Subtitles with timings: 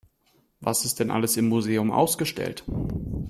[0.61, 2.63] Was ist denn alles im Museum ausgestellt?